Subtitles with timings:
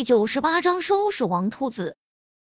[0.00, 1.94] 第九十八章收拾王秃子。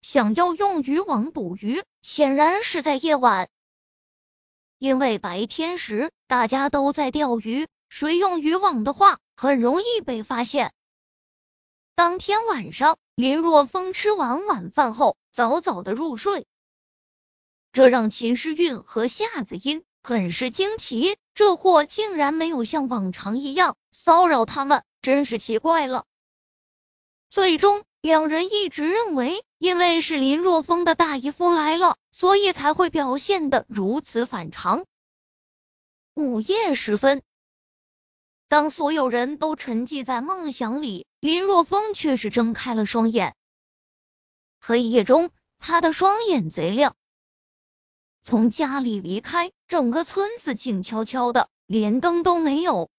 [0.01, 3.47] 想要用渔网捕鱼，显然是在夜晚，
[4.77, 10.73] 因为白天时大家都在钓鱼，谁用渔网的话，很容易被发现。
[11.95, 16.45] 当天晚上，林若风吃完晚饭后，早早的入睡，
[17.71, 26.03] 这让秦诗韵和夏子音很是惊奇，这货竟然没有像往常一样骚扰他们，真是奇怪了。
[27.37, 34.85] 最终，两人一直认为，因为是林若风的大姨夫来了，所以才会表现的如此反常。
[36.15, 37.21] 午夜时分，
[38.47, 43.35] 当所有人都沉寂在梦想里，林若风却是睁开了双眼。
[44.59, 46.95] 黑夜中，他的双眼贼亮。
[48.23, 52.89] 从家里离开，整个村子静悄悄的，连灯都没有。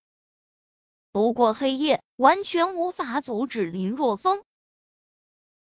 [1.12, 4.42] 不过黑夜完全无法阻止林若风，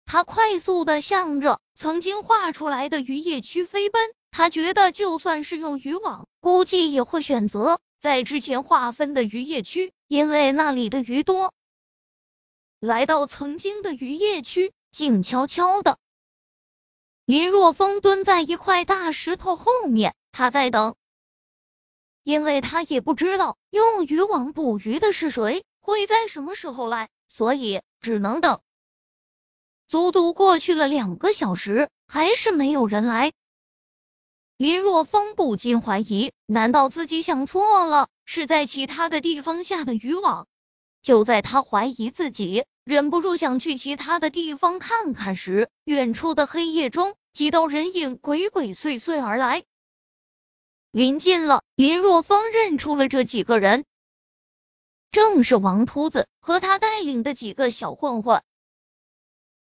[0.05, 4.13] 他快速的向着曾经画出来的渔业区飞奔。
[4.33, 11.53] 他觉得就算是用渔网，估计也会选择在之前划分的渔业区，因为那里的鱼多。
[12.79, 15.97] 来到曾经的渔业区，静悄悄的，
[17.25, 20.95] 林若风蹲在一块大石头后面，他在等。
[22.31, 28.61] 因为他也不知道用渔网捕鱼的是谁，会在什么时候来，所以只能等。
[29.89, 33.33] 足足过去了两个小时，还是没有人来。
[34.55, 40.47] 林若风不禁怀疑，难道自己想错了，是在其他的地方下的渔网？
[41.03, 49.65] 就在他怀疑自己，忍不住想去其他的地方看看时，远处的黑夜中，几道人影鬼鬼祟祟而来。
[50.91, 53.85] 临近了，林若风认出了这几个人，
[55.09, 58.43] 正是王秃子和他带领的几个小混混。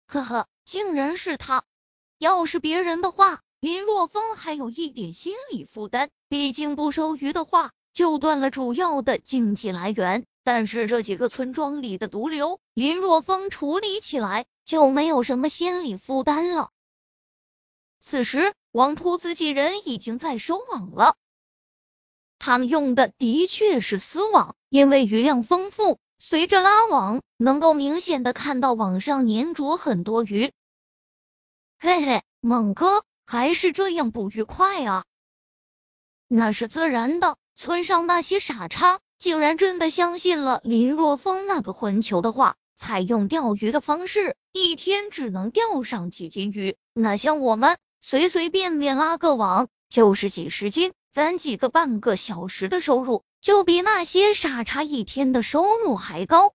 [0.06, 1.66] 呵呵，竟然是他！
[2.18, 10.26] 要是别人的话，林若风还有一点心理负担，毕竟不收鱼的话，就断了主要的经济来源。
[10.46, 16.72] 但是这几个村庄里的毒瘤，林若风处理起来就没有什么心理负担了。
[18.00, 18.54] 此时。
[18.72, 21.16] 王秃子几人已经在收网了，
[22.38, 30.52] 他们用的的确是丝网，因为鱼量丰富，随着拉网，能够明显的看到网上粘着很多鱼。
[31.80, 35.06] 嘿嘿，猛哥还是这样捕鱼快啊！
[36.28, 47.78] 那是自然的，村上那些傻叉竟然真的相信了林若风那个混球的话，采用钓鱼的方式，一天只能钓上几斤鱼，哪像我们。
[48.10, 56.54] 随随便便拉个网就是几十斤，咱几个半个小时的收入就比那些傻叉一天的收入还高。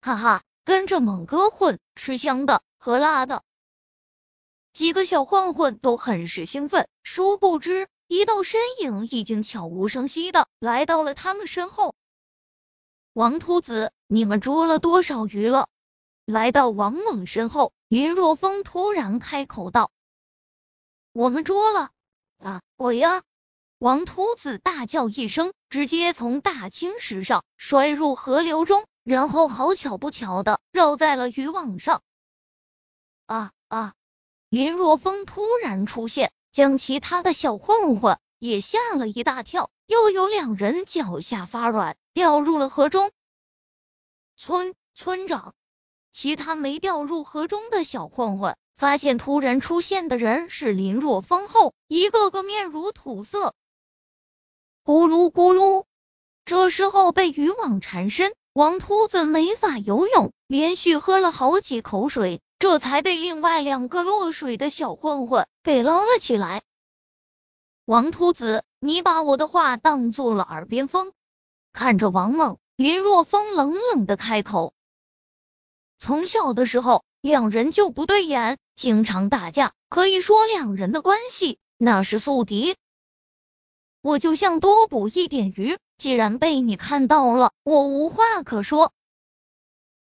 [0.00, 3.44] 哈哈，跟着猛哥混，吃香的喝辣的。
[4.72, 11.94] 几个小混混都很是兴奋，殊不知一道身影已经悄无声息的来到了他们身后。
[13.12, 15.68] 王秃子，你们捉了多少鱼了？
[16.24, 19.92] 来到王猛身后，林若风突然开口道。
[21.16, 21.92] 我们捉了
[22.36, 22.60] 啊！
[22.76, 23.22] 我呀！
[23.78, 32.02] 王秃子大叫一声，直接从大青石上摔入河流中，然后好巧不巧的绕在了渔网上。
[33.24, 33.94] 啊啊！
[34.50, 43.10] 林若风突然出现，将其他的小混混也吓了一大跳，又有两人脚下发软，掉入了河中。
[44.36, 45.54] 村村长，
[46.12, 48.54] 其他没掉入河中的小混混。
[48.76, 53.54] 发现突然出现的人是林若风后，一个个面如土色，
[54.84, 55.86] 咕噜咕噜。
[56.44, 66.62] 这时候被渔网缠身，王秃子没法游泳，连续喝了好几口水，这才被另外两个落水的小混混给捞了起来。
[67.86, 71.14] 王秃子，你把我的话当做了耳边风。
[71.72, 74.74] 看着王猛，林若风冷冷的开口
[75.98, 82.76] ：“从小的时候。”两人就不对眼，经常打架，可以说两人的关系那是宿敌。
[84.02, 88.92] 我就想多捕一点鱼，既然被你看到了，我无话可说。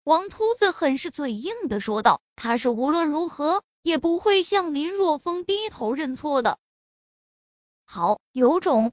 [0.03, 6.59] 王秃子很是嘴硬的说道，他是无论如何也不会向林若风低头认错的。
[7.85, 8.91] 好，有种。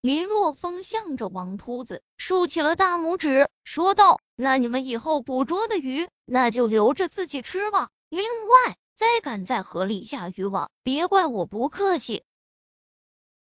[0.00, 7.90] 林若风向着王秃子竖起了大拇指，说道：“那你们以后捕捉的鱼，那就留着自己吃吧。
[8.08, 12.22] 另外，再敢在河里下渔网，别怪我不客气。”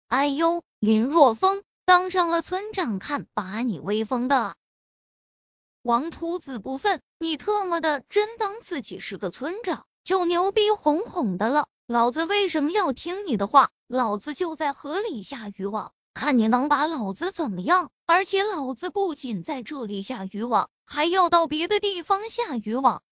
[0.06, 4.54] 哎呦，林若风当上了村长，看把你威风的！
[5.82, 11.66] 王秃子不忿，你特么的真当自己是个村长就牛逼哄哄的了？
[11.88, 13.72] 老子为什么要听你的话？
[13.88, 17.90] 老子就在河里下渔网，看你能把老子怎么样？
[18.06, 23.02] 而且老子不仅在这里下渔网，还要到别的地方下渔网。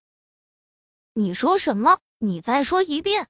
[1.19, 1.99] 你说什么？
[2.19, 3.27] 你再说一遍！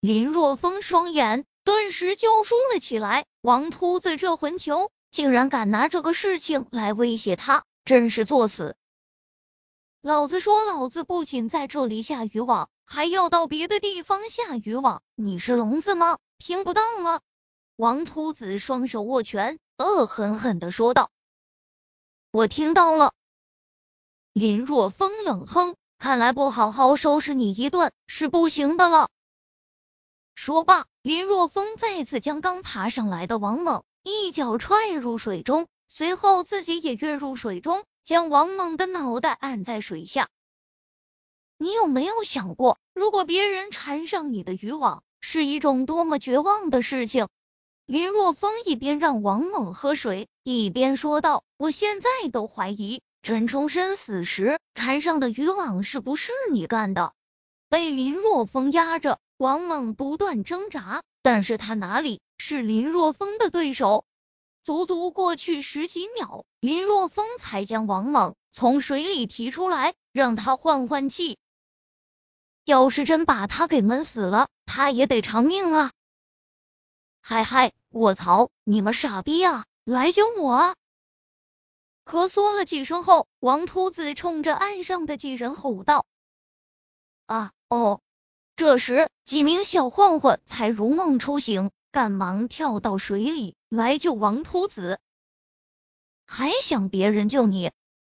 [0.00, 3.24] 林若风双眼顿时就竖了起来。
[3.40, 8.76] 王秃子这混球，竟然敢拿这个事情来威胁他，真是作死！
[10.02, 15.02] 老子说，老子不仅在这里下渔网，还要到别的地方下渔网。
[15.14, 16.18] 你是聋子吗？
[16.36, 17.22] 听不到吗？
[17.76, 21.10] 王秃子双手握拳，恶狠狠的说道
[22.30, 23.14] ：“我听到了。”
[24.34, 25.76] 林若风冷哼。
[26.02, 29.08] 看来不好好收拾你一顿是不行的了。
[30.34, 40.28] 说罢，林若风再次将刚爬上来的王猛一脚踹入水中，随后自己也跃入水中，将王猛的脑袋按在水下。
[41.56, 47.28] 你有没有想过，如果别人缠上你的渔网，是一种多么绝望的事情？
[47.86, 57.14] 林若风一边让王猛喝水，一边说道：“我现在都怀疑。”陈冲生死时缠上的渔网是不是你干的？
[57.68, 64.04] 被林若风压着，王猛不断挣扎，但是他哪里是林若风的对手？
[64.64, 71.38] 足足过去十几秒，林若风才将王猛从水里提出来，让他换换气。
[72.64, 75.92] 要是真把他给闷死了，他也得偿命啊！
[77.20, 79.64] 嗨嗨，我操，你们傻逼啊！
[79.84, 80.74] 来救我啊！
[82.04, 86.04] 咳嗽了几声后，王秃子冲着岸上的几人吼道
[87.26, 88.00] ：“啊哦！”
[88.56, 95.00] 这时，几名小混混才如梦初醒，赶忙跳到水里来救王秃子。
[96.26, 97.70] 还想别人救你？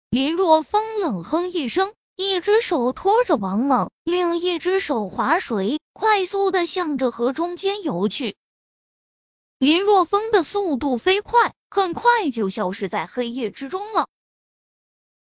[0.10, 8.36] 林若风冷哼一声，一只手托着王猛，另一只手划水，快速的向着河中间游去。
[9.58, 11.54] 林若风的速度飞快。
[11.74, 14.08] 很快就消失在黑夜之中了。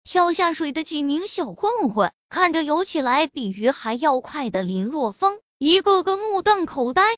[0.03, 7.15] 跳下水的几名小混混看着游起来比鱼还要快的林若风，一个个目瞪口呆。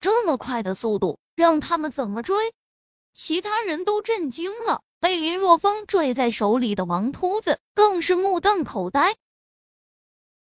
[0.00, 2.52] 这么快的速度，让他们怎么追？
[3.14, 9.14] 其他人都震惊了，被林若风拽在手里的王秃子更是目瞪口呆。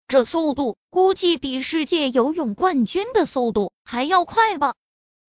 [0.07, 4.74] 这速度估计比世界游泳冠军的速度还要快吧？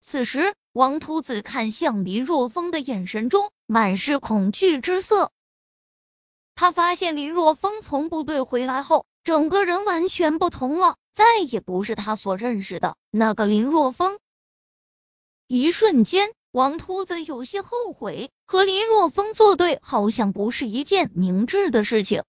[0.00, 0.54] 此时。
[0.72, 5.30] 王秃子看向林若风的眼神中满是恐惧之色。
[6.54, 14.18] 他发现林若风从部队回来后，整个人完全不同了，再也不是他所认识的那个林若风。
[15.46, 22.22] 一瞬间，王秃子有些后悔，和林若风作对好像不是一件明智的事情。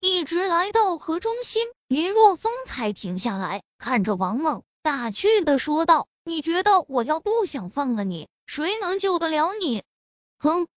[0.00, 6.06] 一直来到河中心，林若风才停下来，看着王猛，打趣的说道。
[6.28, 9.82] 你觉得我要不想放了你，谁能救得了你？
[10.38, 10.68] 哼！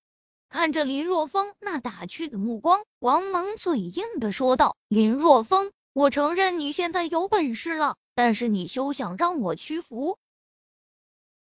[0.48, 10.18] 看着林若风那打趣的目光，王猛嘴硬的说道：“林若风，我承认你现在有本事了，但是你休想让我屈服。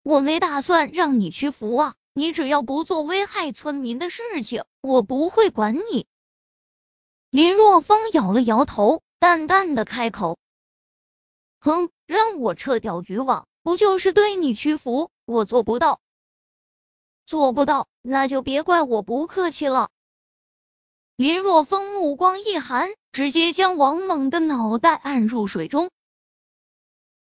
[0.03, 1.95] 我没打算让你屈服啊！
[2.13, 6.05] 你只要不做危害村民的事情，我不会管你。”
[7.31, 10.37] 林若风摇了摇头，淡淡的开口
[11.59, 15.11] ：“哼，让我撤掉渔网。”不就是对你屈服？
[15.25, 15.99] 我做不到，
[17.25, 19.89] 做不到，那就别怪我不客气了。
[21.15, 25.91] 林若风目光一寒，直接将王猛的脑袋按入水中，